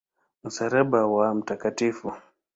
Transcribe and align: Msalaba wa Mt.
Msalaba 0.43 1.05
wa 1.07 1.33
Mt. 1.33 1.51